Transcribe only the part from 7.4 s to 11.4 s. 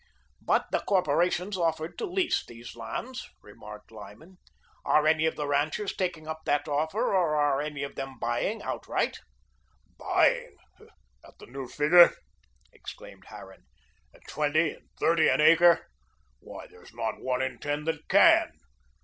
any of them buying outright?" "Buying! At